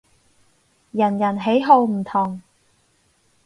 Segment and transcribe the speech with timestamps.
[0.93, 2.41] 人人喜好唔同